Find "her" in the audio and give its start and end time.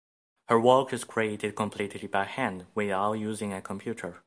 0.47-0.59